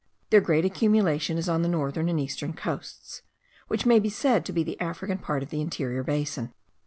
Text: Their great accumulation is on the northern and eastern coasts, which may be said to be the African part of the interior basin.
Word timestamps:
Their 0.31 0.41
great 0.41 0.65
accumulation 0.65 1.37
is 1.37 1.47
on 1.47 1.61
the 1.61 1.67
northern 1.69 2.09
and 2.09 2.19
eastern 2.19 2.53
coasts, 2.53 3.21
which 3.67 3.85
may 3.85 3.99
be 3.99 4.09
said 4.09 4.45
to 4.45 4.51
be 4.51 4.63
the 4.63 4.81
African 4.81 5.19
part 5.19 5.43
of 5.43 5.51
the 5.51 5.61
interior 5.61 6.01
basin. 6.03 6.55